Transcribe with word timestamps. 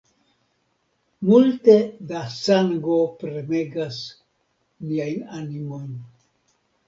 Multe 1.31 1.75
da 2.11 2.21
sango 2.37 2.97
premegas 3.19 4.01
niajn 4.93 5.29
animojn. 5.41 5.93